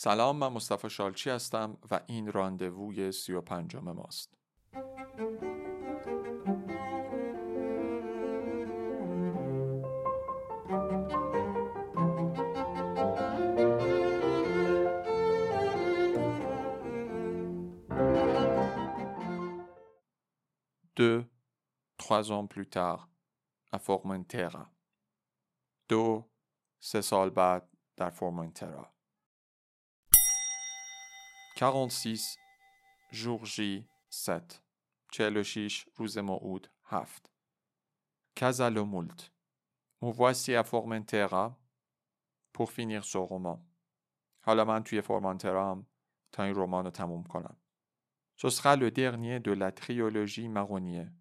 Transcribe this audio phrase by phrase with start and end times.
[0.00, 4.34] سلام من مصطفی شالچی هستم و این راندووی سی و پنجم ماست
[20.96, 21.24] Deux,
[21.98, 23.00] trois ans plus tard.
[25.88, 26.30] دو
[26.80, 28.97] سه سال بعد در فورمنترا
[31.58, 32.36] 46
[33.12, 33.88] jour J
[34.28, 34.62] 7
[35.12, 37.30] 46 روز موعود 7
[38.36, 39.30] Casa Le Moult
[40.02, 41.58] me voici à Formentera
[42.54, 43.66] pour finir ce roman
[44.40, 45.86] حالا من توی فورمانترا
[46.32, 47.56] تا این رمان رو تموم کنم
[48.36, 51.12] Ce sera le dernier de la trilogie Marronnier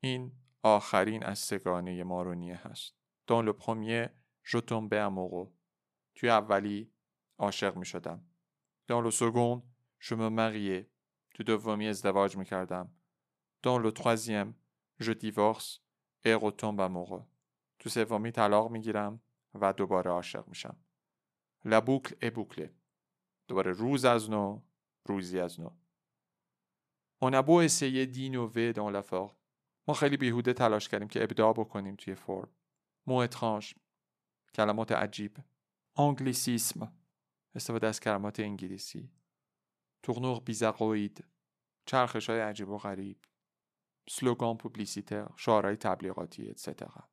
[0.00, 0.32] این
[0.62, 2.94] آخرین از سگانه مارونیه هست
[3.26, 4.60] دان لو پرومیه جو
[6.14, 6.92] توی اولی
[7.38, 8.29] عاشق می شدم
[8.90, 9.62] Dans le second,
[10.00, 10.86] je me mariais.
[11.34, 12.88] تو دومی ازدواج می کردم.
[13.62, 14.52] Dans le troisième,
[14.98, 15.80] je divorce
[16.24, 17.24] et retombe amoureux.
[17.78, 19.20] تو سومی طلاق می گیرم
[19.54, 20.76] و دوباره عاشق میشم.
[21.64, 22.70] La boucle est bouclée.
[23.48, 24.62] دوباره روز از نو،
[25.04, 25.70] روزی از نو.
[27.22, 29.36] On a beau essayer d'innover dans la forme.
[29.88, 32.48] ما خیلی بیهوده تلاش کردیم که ابداع بکنیم توی فرم.
[33.06, 33.74] مو اترانج.
[34.54, 35.36] کلمات عجیب.
[35.96, 36.99] انگلیسیسم.
[37.54, 39.10] استفاده از کلمات انگلیسی.
[40.02, 41.24] تورنور بیزاقوید
[41.86, 43.24] چرخش های عجیب و غریب.
[44.08, 47.08] سلوگان پوبلیسیتر شعارهای تبلیغاتی اتسترا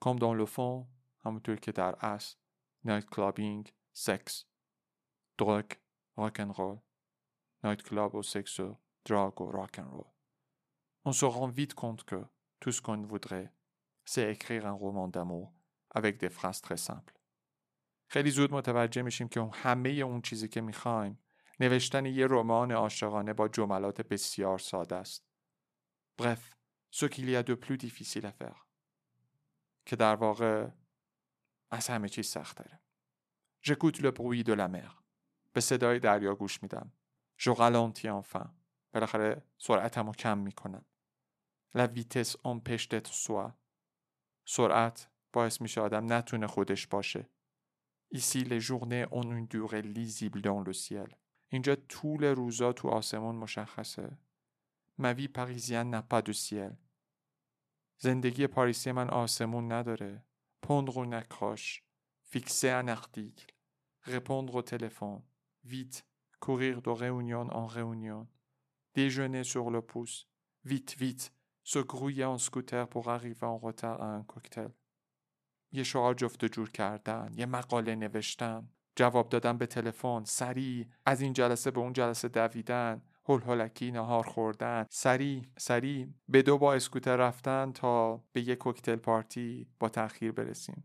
[0.00, 0.84] کام دان لو
[1.24, 2.36] همونطور که در اصل
[2.84, 4.44] Nightclubbing sex
[5.38, 5.72] drugs
[6.16, 6.78] rock'n'roll
[7.64, 10.10] night club و سکس و drug و rock'n'roll
[11.04, 12.20] On se rend vite compte que
[12.60, 13.50] tout ce qu'on voudrait,
[14.04, 15.54] c'est écrire un roman d'amour
[15.90, 17.17] avec des phrases très simples.
[18.08, 21.18] خیلی زود متوجه میشیم که همه اون چیزی که می‌خوایم
[21.60, 25.24] نوشتن یه رمان عاشقانه با جملات بسیار ساده است.
[26.20, 26.56] Bref,
[26.90, 28.54] ce qu'il y a de plus difficile.
[29.86, 30.68] که در واقع
[31.70, 32.80] از همه چیز سخت داره.
[33.62, 34.90] J'écoute le bruit de la.
[35.52, 36.92] به صدای دریا گوش میدم.
[37.38, 38.48] Je ralentis enfin.
[38.92, 40.84] بالاخره سرعتم رو کم می‌کنم.
[41.76, 43.52] La vitesse empêche d'être soi.
[44.44, 47.28] سرعت باعث میشه آدم نتونه خودش باشه.
[48.11, 51.07] Ici, les journées ont une durée lisible dans le ciel.
[51.53, 54.17] اینجا طول روزا تو آسمون مشخصه.
[54.97, 56.77] Ma vie parisienne n'a pas de ciel.
[57.99, 60.25] زندگی پاریسی من آسمون نداره.
[60.61, 61.83] Pondre une accroche.
[62.21, 63.53] Fixer un article.
[64.01, 65.21] Répondre au téléphone.
[65.63, 66.05] Vite.
[66.39, 68.27] Courir de réunion en réunion.
[68.93, 70.27] Déjeuner sur le pouce.
[70.65, 71.33] Vite, vite.
[71.63, 74.71] Se grouiller en scooter pour arriver en retard à un cocktail.
[75.72, 81.32] یه شعار جفت جور کردن یه مقاله نوشتن جواب دادن به تلفن سریع از این
[81.32, 87.16] جلسه به اون جلسه دویدن هل هلکی نهار خوردن سریع سریع به دو با اسکوتر
[87.16, 90.84] رفتن تا به یه کوکتل پارتی با تأخیر برسیم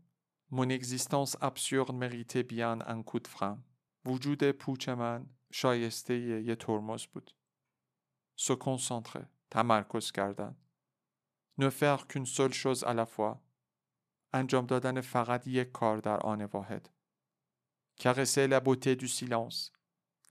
[1.40, 3.58] absurde méritait bien un coup de frein.
[4.04, 7.34] وجود پوچ من شایسته یه ترمز بود.
[8.36, 9.24] Se concentrer.
[9.50, 10.56] تمرکز کردن.
[11.60, 13.43] Faire qu'une seule chose à.
[14.34, 16.90] انجام دادن فقط یک کار در آن واحد.
[17.96, 19.70] کرسه لبوته دو سیلانس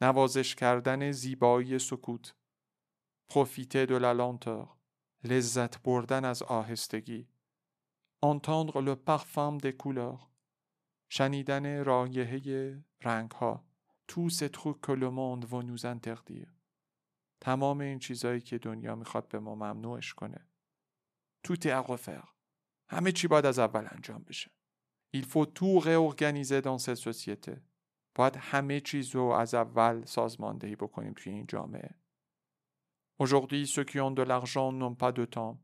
[0.02, 2.36] نوازش کردن زیبایی سکوت
[3.30, 4.68] پروفیته دو لالانتر
[5.24, 7.28] لذت بردن از آهستگی
[8.24, 10.30] entendre le parfum des couleurs
[11.09, 13.66] شنیدن رایحه رنگ ها
[14.08, 16.53] que le monde va nous interdire.
[17.42, 20.47] تمام این چیزایی که دنیا می‌خواد به ما ممنوعش کنه.
[21.47, 22.33] À refaire.
[22.94, 24.52] همه چی باید از اول انجام بشه.
[25.16, 27.62] Il faut tout réorganiser dans cette société.
[28.16, 31.96] باید همه چیز رو از اول سازماندهی بکنیم توی این جامعه.
[33.20, 35.58] Aujourd'hui, ceux qui ont de l'argent n'ont pas de temps.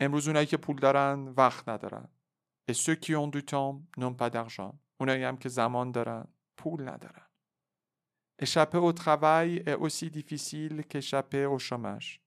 [0.00, 2.08] امروز اونایی که پول دارن وقت ندارن.
[2.70, 4.74] Et ceux qui ont du temps n'ont pas d'argent.
[5.00, 7.28] اونایی هم که زمان دارن پول ندارن.
[8.40, 12.22] Échapper au travail est aussi difficile qu'échapper au chômage.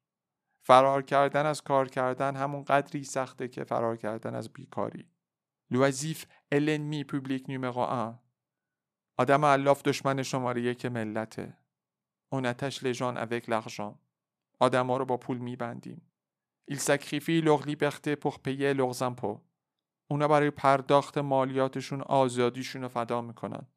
[0.64, 5.10] فرار کردن از کار کردن همون قدری سخته که فرار کردن از بیکاری.
[5.72, 8.16] لوازیف النمی پوبلیک نومرو 1
[9.18, 11.58] آدم علاف دشمن شماره یک ملته.
[12.30, 14.00] اونتش لژان اوک لارژان
[14.60, 16.02] آدم ها رو با پول میبندیم.
[16.72, 19.42] Il sacrifie leur liberté pour payer leurs impôts.
[20.08, 23.68] اونا برای پرداخت مالیاتشون آزادیشون رو فدا می‌کنن.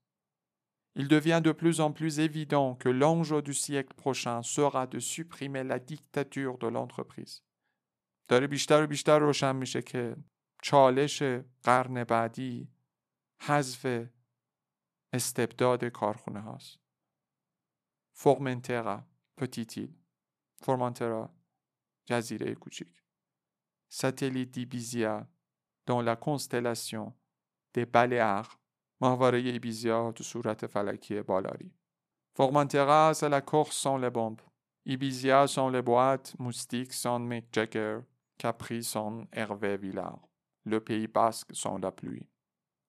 [0.95, 5.63] Il devient de plus en plus évident que l'enjeu du siècle prochain sera de supprimer
[5.63, 7.41] la dictature de l'entreprise.
[8.27, 10.15] داره بیشتر و بیشتر روشن میشه که
[10.61, 11.23] چالش
[11.63, 12.67] قرن بعدی
[13.41, 14.09] حذف
[15.13, 16.79] استبداد کارخونه هاست.
[18.13, 19.03] فورمنترا
[19.37, 19.95] پتیتیل
[20.61, 21.29] فورمانترا
[22.05, 23.03] جزیره کوچیک
[23.89, 25.27] ساتلیت دیبیزیا
[25.85, 27.13] dans la constellation
[27.73, 28.59] des Baléares
[29.00, 31.72] ماهواره ایبیزیا تو صورت فلکی بالاری.
[33.14, 34.40] c'est la Corse sans les bombes.
[34.86, 38.00] Ibiza sans les boîtes, Moustique sans Mick Jagger,
[38.36, 40.20] Capri sans Hervé Vilard.
[40.66, 42.28] Le Pays Basque sans la pluie.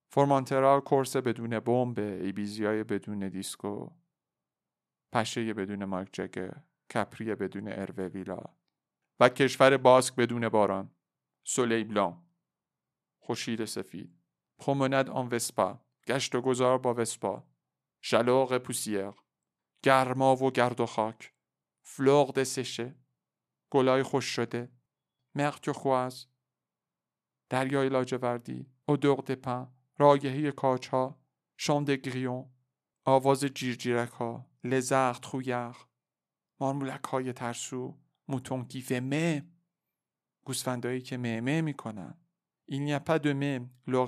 [0.10, 3.90] Formentera کورس بدون بمب ایبیزای بدون دیسکو.
[5.12, 6.52] پشه بدون مایک جگر
[6.94, 8.44] کپری بدون اروه ویلا
[9.20, 10.90] و کشور باسک بدون باران.
[11.44, 12.24] Soleil blanc
[13.20, 14.22] خورشید سفید.
[14.60, 15.85] Promenade en Vespa.
[16.08, 17.48] گشت و گذار با وسپا.
[18.04, 19.12] Chaleur, poussière
[19.84, 21.34] گرما و گرد و خاک.
[21.82, 22.96] Fleurs desséchées
[23.70, 24.72] گلای خشک شده.
[25.36, 26.28] Mer turquoise.
[27.50, 28.72] دریای لاجوردی.
[28.86, 29.68] Odeur des pins
[29.98, 31.20] رایحه کاج ها
[31.58, 32.52] Chant des grillons.
[33.06, 35.76] آواز جیرجیرک ها Lézards trouillards
[36.60, 37.98] مارمولک های ترسو.
[38.28, 39.46] Moutons qui font mê.
[40.44, 42.18] گوسفندایی که مه می‌کنن.
[42.66, 43.34] این n'y a pas de
[43.88, 44.08] leur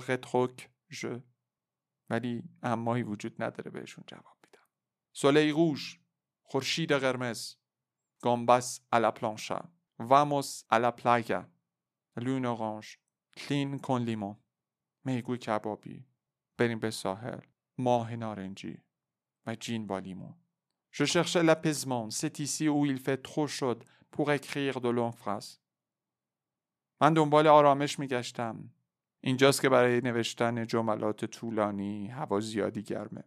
[2.10, 4.66] ولی امایی وجود نداره بهشون جواب میدم
[5.12, 6.00] سولی روش
[6.42, 7.56] خورشید قرمز
[8.22, 9.60] گامبس الا پلانشا
[9.98, 11.50] واموس الا پلایا
[12.16, 12.98] لون اورانج
[13.36, 14.36] کلین کن لیمون
[15.04, 16.06] میگوی کبابی
[16.58, 17.40] بریم به ساحل
[17.78, 18.82] ماه نارنجی
[19.46, 20.34] و جین با لیمون
[20.90, 23.78] Je cherchais l'apaisement, c'est ici où il fait trop chaud
[24.10, 25.60] pour écrire de longues phrases.
[27.00, 28.70] من دنبال آرامش میگشتم.
[29.20, 33.24] اینجاست که برای نوشتن جملات طولانی هوا زیادی گرمه.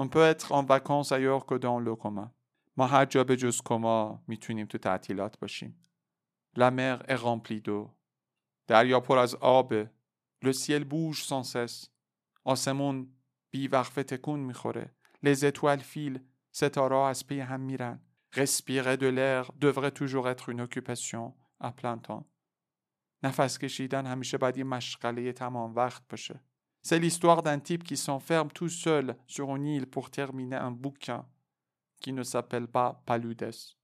[0.00, 2.30] On peut être en vacances ailleurs que dans le commun.
[2.76, 5.82] ما هر جا به جز کما می‌تونیم تو تعطیلات باشیم.
[6.58, 7.90] La mer est remplie d'eau.
[8.66, 9.90] دریا پر از آبه.
[10.44, 11.88] Le ciel bouge sans cesse.
[12.44, 13.08] آسمون
[13.50, 14.94] بی وقفه تکون می‌خوره.
[15.26, 16.20] Les étoiles filent.
[16.52, 18.00] ستاره از پی هم میرن.
[18.34, 22.24] Respirer de l'air devrait toujours être une occupation à plein temps.
[23.26, 26.40] نفس کشیدن همیشه باید یه مشغله تمام وقت باشه.
[26.86, 31.22] C'est l'histoire d'un type qui s'enferme tout seul sur une île pour terminer un bouquin
[32.00, 33.74] qui ne s'appelle pas Paludes.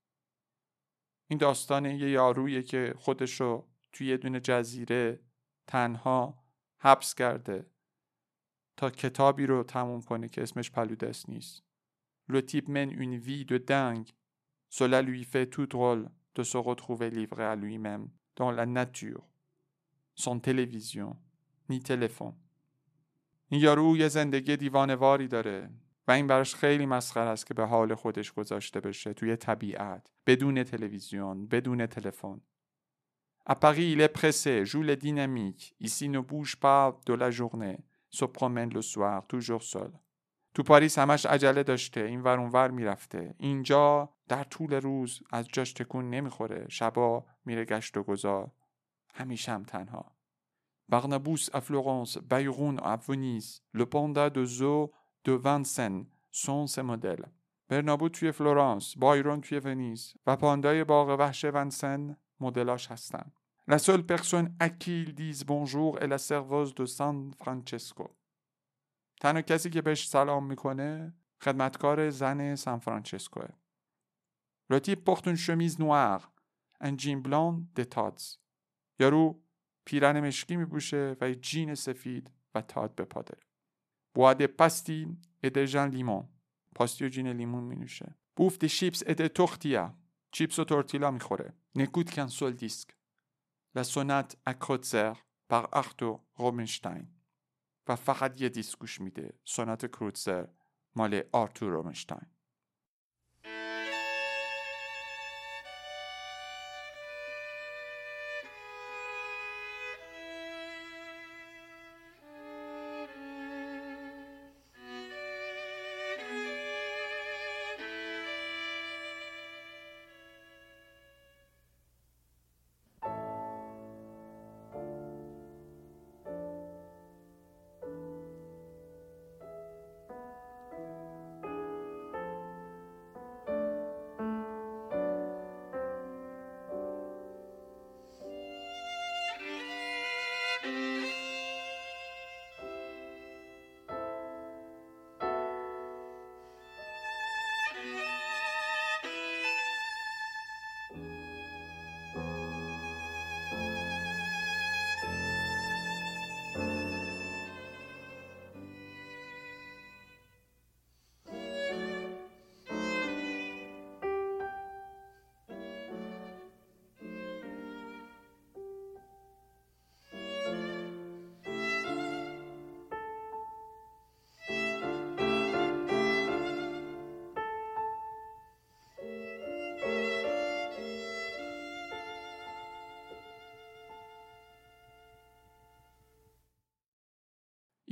[1.30, 5.20] این داستان یه یارویه که خودشو توی یه دونه جزیره
[5.66, 6.44] تنها
[6.78, 7.66] حبس کرده
[8.76, 11.62] تا کتابی رو تموم کنه که اسمش پلودس نیست.
[12.28, 14.12] Le type mène une vie de dingue.
[14.70, 19.28] Cela lui fait tout drôle de se retrouver livré à lui-même dans la nature,
[20.14, 21.16] sans télévision
[21.68, 22.34] ni téléphone.
[23.48, 25.70] این یارو یه زندگی دیوانواری داره
[26.08, 30.64] و این براش خیلی مسخره است که به حال خودش گذاشته بشه توی طبیعت بدون
[30.64, 32.40] تلویزیون بدون تلفن
[33.46, 35.74] À Paris, il est pressé, joue les dynamiques.
[35.80, 37.78] Ici, ne bouge pas de la journée.
[38.08, 39.90] Se promène le soir, toujours seul.
[40.54, 45.72] تو پاریس همش عجله داشته این ور اونور می‌رفته اینجا در طول روز از جاش
[45.72, 48.50] تکون نمی‌خوره شبا میره گشت و گذار
[49.12, 50.16] همیشه تنها.
[50.88, 54.90] Barnabooth à Florence, Byron à Venise, le panda du zoo
[55.24, 57.22] de Vincennes, sont ses modèles.
[57.68, 63.32] برنابو توی فلورانس، بایرون توی ونیز و پاندای باغ وحش ونسن مدل‌هاش هستن.
[63.68, 68.08] La seule personne à qui il dise bonjour est la du San Francisco.
[69.20, 73.40] تنها کسی که بهش سلام می‌کنه، خدمتکار زن سان فرانچسکو.
[74.70, 76.28] Il porte une chemise noire,
[76.80, 77.82] un jean blanc et des
[79.02, 79.42] یارو
[79.84, 83.42] پیرن مشکی میپوشه و جین سفید و Tod's به پا داره.
[84.14, 86.28] Boit des pastis et des gin-limón.
[86.74, 88.16] پاستی و جین لیمون می نوشه.
[88.36, 89.94] Bouffe des chips et des tortillas.
[90.32, 91.54] چیپس و تورتیلا می‌خوره.
[91.74, 92.88] نکود کن سول دیسک.
[93.78, 95.14] La sonate à Kreutzer
[95.50, 97.04] par Arthur Rubinstein.
[97.88, 99.38] و فقط یه دیسک گوش میده.
[99.44, 100.46] سونات کروتزر
[100.96, 102.31] مال آرتور رومنشتاین.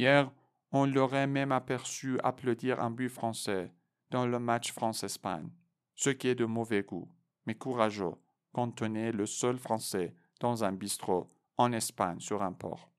[0.01, 0.33] Hier,
[0.73, 3.71] on l'aurait même aperçu applaudir un but français
[4.11, 5.51] dans le match France-Espagne,
[5.95, 7.07] ce qui est de mauvais goût,
[7.45, 8.17] mais courageux,
[8.55, 11.29] quand on est le seul français dans un bistrot
[11.59, 12.91] en Espagne sur un port.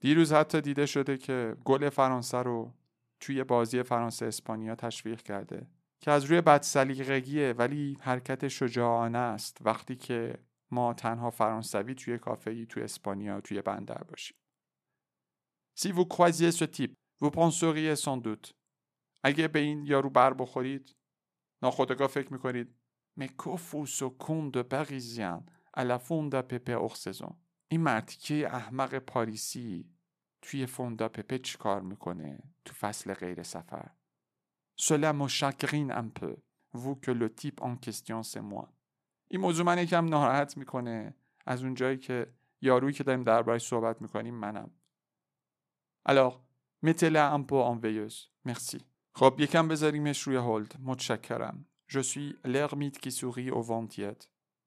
[0.00, 2.72] دیروز حتی دیده شده که گل فرانسه رو
[3.20, 5.66] توی بازی فرانسه اسپانیا تشویق کرده
[6.00, 10.38] که از روی بدسلیقگیه ولی حرکت شجاعانه است وقتی که
[10.70, 14.41] ما تنها فرانسوی توی کافه توی اسپانیا توی بندر باشیم.
[15.74, 18.52] Si vous croisiez ce type, vous penseriez sans doute
[19.24, 20.96] اگه به این یارو بر بخورید
[21.62, 22.76] ناخودآگاه فکر می‌کنید.
[24.70, 25.44] Parisien
[25.76, 27.34] à la fonda pepe hors saison.
[27.68, 29.90] این مرتیکه احمق پاریسی؟
[30.42, 33.90] توی فوندا پپه چی کار می‌کنه؟ تو فصل غیر سفر.
[34.80, 36.36] Un peu.
[36.74, 38.72] Vous que le type en question c'est moi.
[39.28, 41.14] این موضوع من یکم ناراحت می‌کنه.
[41.46, 44.70] از اون جایی که یارویی که داریم دربارش صحبت می‌کنیم منم.
[46.04, 46.42] Alors
[46.82, 48.78] mettez-la un peu en veilleuse merci
[49.14, 54.24] خب یکم بذاریمش روی هولد متشکرم Je suis l'ermite qui sourit au vent tiède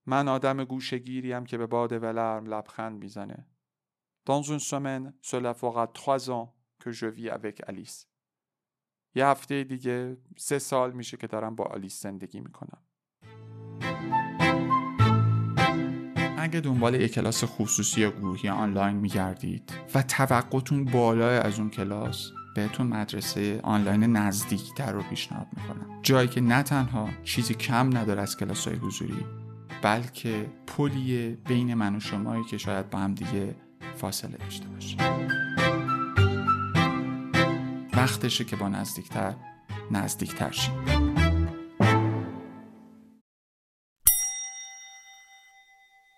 [0.07, 3.47] من آدم گوشگیریم که به باد ولرم لبخند می‌زنه.
[4.25, 8.05] Dans une semaine, cela fera trois ans que je vis avec Alice.
[9.15, 12.83] یه هفته دیگه سه سال میشه که دارم با آلیس زندگی می‌کنم.
[16.45, 22.31] اگه دنبال یک کلاس خصوصی یا گروهی آنلاین میگردید و توقعتون بالای از اون کلاس
[22.55, 25.99] بهتون مدرسه آنلاین نزدیکتر رو پیشنهاد می‌کنم.
[26.01, 29.25] جایی که نه تنها چیزی کم نداره از کلاس های حضوری
[29.81, 33.55] بلکه پلیه بین من و شمایی که شاید با هم دیگه
[33.95, 34.97] فاصله داشته باشه.
[37.93, 39.33] وقتشه که با نزدیکتر
[39.91, 41.14] نزدیکتر شیم.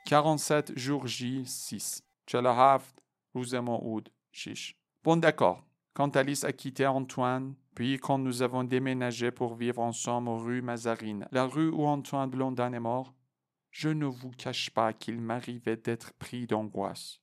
[0.07, 3.03] 47 jours J 6 47
[3.35, 4.75] روز موعود 6
[5.05, 5.65] Bon d'accord.
[5.95, 11.27] Quand Alice a quitté Antoine, puis quand nous avons déménagé pour vivre ensemble rue Mazarine,
[11.33, 13.13] la rue où Antoine Blondin est mort,
[13.71, 17.19] je ne vous cache pas qu'il m'arrivait d'être pris d'angoisse.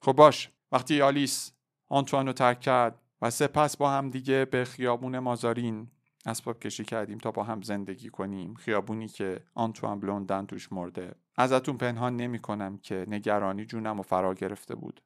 [0.00, 1.52] خب باش وقتی آلیس
[1.88, 5.90] آنتوان رو ترک کرد و سپس با هم دیگه به خیابون مازارین
[6.25, 11.77] اسباب کشی کردیم تا با هم زندگی کنیم خیابونی که آنتوان بلوندن توش مرده ازتون
[11.77, 15.01] پنهان نمی کنم که نگرانی جونم و فرا گرفته بود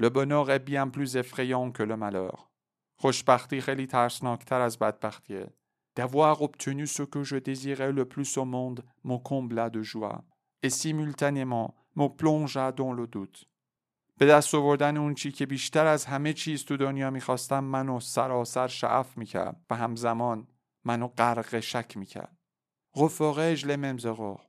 [0.00, 2.50] Le bonheur est bien plus effrayant que le malheur.
[2.96, 5.52] خوشبختی خیلی ترسناکتر از بدبختیه.
[5.96, 10.24] D'avoir obtenu ce que je désirais le plus au monde me combla de joie
[10.64, 13.44] et simultanément me plongea dans le doute.
[14.18, 18.68] به دست آوردن اون چی که بیشتر از همه چیز تو دنیا می‌خواستم منو سراسر
[18.68, 20.48] شعف می‌کرد و همزمان
[20.84, 22.38] منو غرق شک می‌کرد.
[22.94, 24.40] غفاقش لممزغور.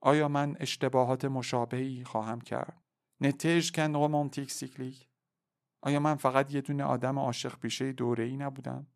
[0.00, 2.82] آیا من اشتباهات مشابهی خواهم کرد؟
[3.20, 5.08] نتیج کن رومانتیک سیکلیک
[5.82, 8.86] آیا من فقط یه دونه آدم عاشق پیشه دوره ای نبودم؟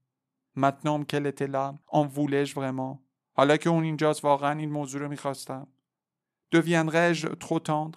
[0.57, 2.99] متنام کلتلا آن وولش vraiment
[3.37, 5.69] حالا که اون اینجاست واقعا این موضوع رو می‌خواستم
[6.55, 7.97] deviendrai-je trop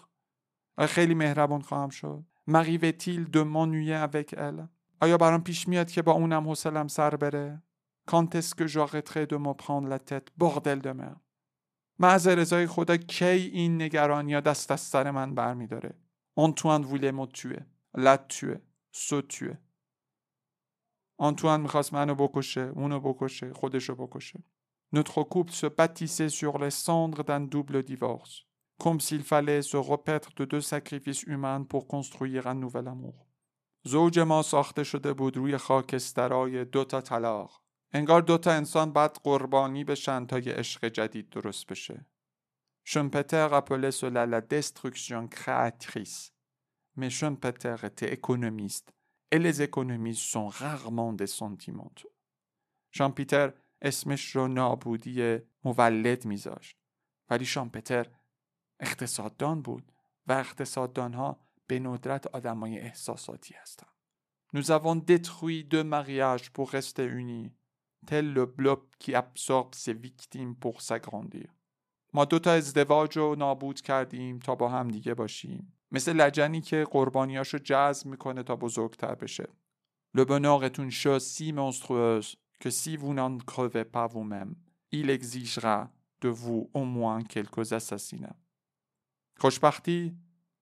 [0.87, 2.25] خیلی مهربان خواهم شد.
[2.49, 4.67] m'arrive-t-il de m'ennuyer avec elle.
[5.01, 7.63] آیا برام پیش میاد که با اونم حوصلم سر بره؟
[8.11, 11.21] Que j'arrêterai de me prendre la tête؟ Bordel de merde.
[11.99, 15.93] من از رضای خدا کی این نگرانی ها دست از سر من برمیداره؟
[16.35, 17.65] آنتوان ووله مو توه
[17.97, 18.55] لت توه
[18.91, 19.57] سو توه
[21.17, 24.43] آنتوان می‌خواست منو بکشه اونو بکشه خودشو بکشه.
[24.93, 27.81] Notre couple se bâtissait sur les cendres d'un double
[28.83, 33.27] comme s'il fallait se repaître de deux sacrifices humains pour construire un nouvel amour.
[33.83, 37.63] زوج ما ساخته شده بود روی خاکسترای دوتا طلاق.
[37.93, 42.05] انگار دوتا انسان بعد قربانی بشن تا یه عشق جدید درست بشه.
[42.83, 46.31] Schumpeter appelait cela la destruction créatrice.
[46.97, 48.93] Mais Schumpeter était économiste
[49.31, 52.11] et les économistes sont rarement des sentimentaux.
[52.91, 56.77] شامپیتر اسمش رو نابودی مولد میذاشت
[57.29, 58.07] ولی شامپتر
[58.81, 59.91] اقتصاددان بود
[60.27, 63.91] و اقتصاددانها به ندرت آدمای احساساتی هستند.
[64.53, 67.51] Nous avons détruit deux mariages pour rester unis,
[68.05, 71.49] tel le blob qui absorbe ses victimes pour s'agrandir.
[72.13, 75.73] ما دو تا ازدواج رو نابود کردیم تا با هم دیگه باشیم.
[75.91, 79.47] مثل لجنی که قربانیاشو جذب می‌کنه تا بزرگتر بشه.
[80.17, 84.55] Le bonheur est une chose si monstrueuse que si vous n'en crevez pas vous-même,
[84.91, 85.89] il exigera
[86.21, 88.37] de vous au moins quelques assassinats.
[89.41, 90.17] خوشبختی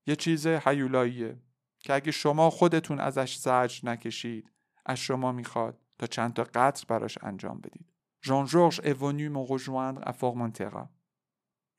[0.08, 1.42] یه چیز حیولاییه
[1.80, 4.52] که اگه شما خودتون ازش زجر نکشید
[4.86, 7.94] از شما می‌خواد تا چند تا قتل براش انجام بدید.
[8.26, 10.90] ژان جورج venu me rejoindre à Formentera.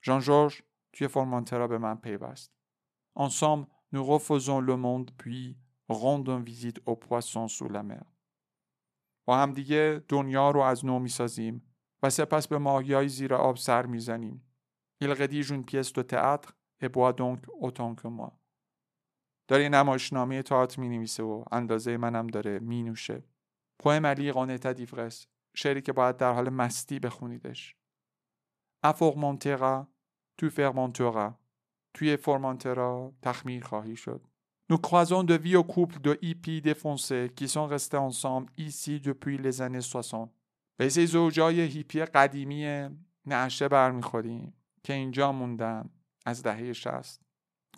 [0.05, 2.53] ژان جورج توی فرمانترا به من پیوست.
[3.19, 5.57] Ensemble, nous refaisons le monde puis
[5.89, 8.07] rendons visite aux poissons sous la mer.
[9.25, 11.63] با هم دیگه دنیا رو از نو می‌سازیم
[12.03, 14.47] و سپس به ماهیای زیر آب سر می‌زنیم.
[15.05, 18.33] Il rédige une pièce de théâtre et boit donc autant que moi.
[19.49, 23.23] داره نمایشنامه تئاتر می نویسه و اندازه منم داره می نوشه.
[23.79, 27.77] پویم علی قانتا دیفرس شعری که باید در حال مستی بخونیدش.
[28.83, 29.89] افورمانترا
[30.39, 31.39] تو فرمانترا
[31.95, 34.27] توی فرمانترا تخمیر خواهی شد.
[34.71, 39.61] Nous croisons de vieux couples de hippies défoncés qui sont restés ensemble ici depuis les
[39.63, 40.31] années 60.
[40.77, 42.89] به زوجای هیپی قدیمی
[43.27, 45.91] نعشه برمیخوریم که اینجا موندن
[46.31, 47.21] از دهه 60.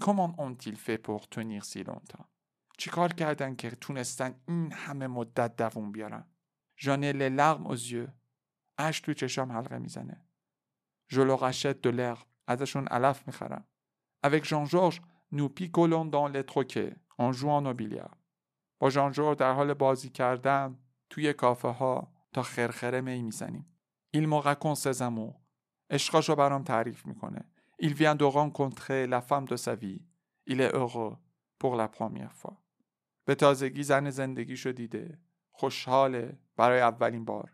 [0.01, 2.27] Comment ont-ils fait pour tenir si longtemps?
[2.79, 6.25] چیکار کردن که تونستن این همه مدت دووم بیارن؟
[6.81, 8.09] Larmes aux yeux.
[8.79, 10.27] اش تو چشام حلقه می‌زنه.
[11.13, 12.27] Achète de l'herbe.
[12.47, 13.65] ازشون علف می‌خرم.
[14.27, 15.01] Avec Jean-Georges,
[15.33, 18.17] nous picolons dans les troquets en jouant au billard.
[18.79, 20.79] با ژان در حال بازی کردن
[21.11, 23.67] توی کافه ها تا خرخره می می‌زنیم.
[24.17, 25.37] Me raconte ses amours.
[25.91, 27.45] عشقاشو برام تعریف می‌کنه.
[27.87, 30.01] Il vient de rencontrer la femme de sa vie.
[30.47, 31.17] Il est heureux
[31.59, 32.57] pour la première fois.
[33.27, 35.19] به تازگی زن زندگیشو دیده.
[35.51, 37.51] خوشحاله برای اولین بار.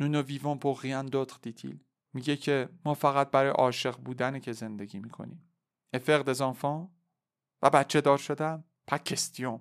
[0.00, 1.76] Nous ne vivons pour rien d'autre, dit-il.
[2.12, 5.50] میگه که ما فقط برای عاشق بودن که زندگی می‌کنیم.
[5.96, 6.88] Faire des enfants
[7.62, 8.18] و بچه دار
[8.90, 9.60] pas question.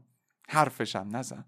[0.49, 1.45] حرفشم نزن.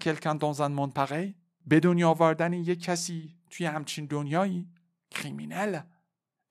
[0.00, 1.34] Quelqu'un dans un monde pareil؟
[1.66, 4.68] به دنیا آوردن یک کسی توی همچین دنیایی؟
[5.10, 5.80] کریمینل؟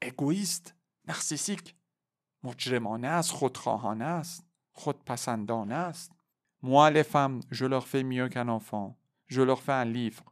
[0.01, 1.75] اگویست؟ نرسیسیک؟
[2.43, 6.11] مجرمانه است خودخواهانه است خودپسندانه است
[6.63, 6.91] Moi,
[7.51, 8.97] je leur fais mieux qu'un enfant.
[9.27, 10.23] Je leur fais un livre.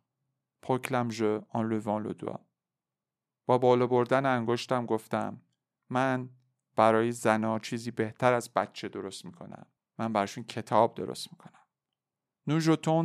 [0.66, 1.42] proclame-je.
[3.46, 5.42] با بالا بردن انگشتم گفتم
[5.90, 6.30] من
[6.76, 9.66] برای زنا چیزی بهتر از بچه درست می‌کنم.
[9.98, 11.62] من براشون کتاب درست می‌کنم.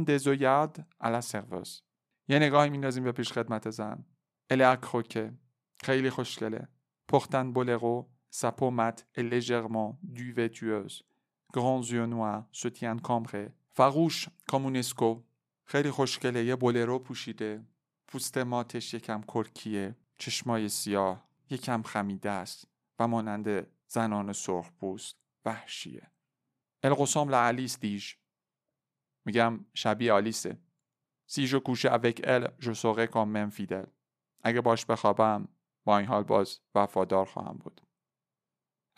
[0.05, 1.83] Des œillades à la serveuse.
[2.29, 4.05] یه نگاهی میندازیم به پیشخدمت زن.
[4.53, 5.31] Est à croquer.
[5.85, 6.69] خیلی خوشگله.
[7.09, 11.03] Portant boléro sa peau mate légèrement duveteuse
[11.55, 15.23] grands yeux noirs se tient cambrée farouche comme une squaw.
[15.65, 17.65] خیلی خوشگله یه بولرو پوشیده.
[18.09, 19.97] پوست ماتش یکم کرکیه.
[20.19, 21.25] چشمای سیاه.
[21.51, 22.69] یکم خمیده است.
[22.99, 25.17] و مانند زنان سرخ پوست.
[25.45, 26.11] وحشیه.
[26.83, 28.19] القسام لعلیس دیش.
[29.25, 30.59] میگم شبیه آلیسه.
[31.27, 33.53] سیجو کوشه اوک ال جو سوغه کام من
[34.43, 35.49] اگه باش بخوابم
[35.91, 37.81] با این حال باز وفادار خواهم بود.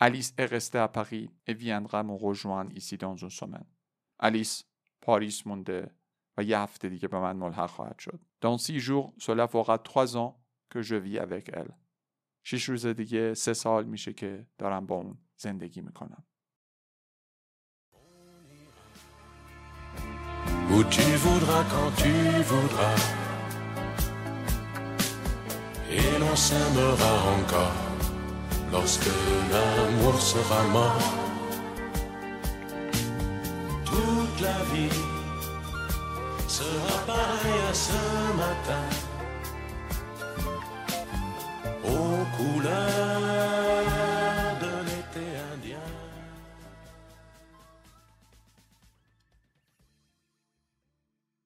[0.03, 3.65] Alice est restée à Paris et viendra me rejoindre ici dans une semaine.
[5.01, 5.95] پاریس مونده
[6.37, 8.19] و یه هفته دیگه به من ملحق خواهد شد.
[8.41, 10.33] Dans six jours, cela fera trois ans
[10.69, 11.73] que je vis avec elle.
[12.67, 16.23] روز دیگه سه سال میشه که دارم با اون زندگی می‌کنم.
[20.71, 22.13] Où tu voudras quand tu
[22.51, 23.22] voudras.
[25.95, 27.79] Et l'on s'aimera encore
[28.71, 29.11] lorsque
[29.51, 31.13] l'amour sera mort.
[33.85, 34.99] Toute la vie
[36.47, 38.01] sera pareille à ce
[38.43, 38.85] matin.
[41.85, 43.52] Aux couleurs